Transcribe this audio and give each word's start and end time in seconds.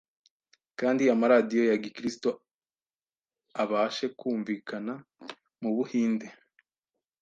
kandi 0.79 1.03
amaradiyo 1.13 1.63
ya 1.71 1.77
gikristo 1.83 2.29
abashe 3.63 4.05
kumvikana 4.19 4.93
mu 5.61 5.69
buhinde. 5.75 6.27